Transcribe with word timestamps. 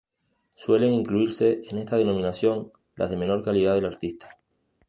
Suelen 0.55 0.93
incluirse 0.93 1.61
en 1.69 1.77
esta 1.77 1.95
denominación 1.95 2.71
las 2.95 3.11
de 3.11 3.17
menor 3.17 3.43
calidad 3.43 3.75
del 3.75 3.85
artista. 3.85 4.35